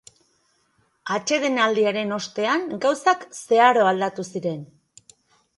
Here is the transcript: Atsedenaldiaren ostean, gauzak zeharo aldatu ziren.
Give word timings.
Atsedenaldiaren 1.17 2.15
ostean, 2.17 2.65
gauzak 2.87 3.29
zeharo 3.43 3.87
aldatu 3.91 4.27
ziren. 4.33 4.69